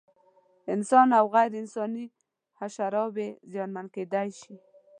انسان 0.73 1.07
او 1.17 1.25
غیر 1.35 1.51
انساني 1.61 2.05
حشراوې 2.59 3.27
زیانمن 3.51 3.85
کېدای 3.95 4.29
شي. 4.39 4.55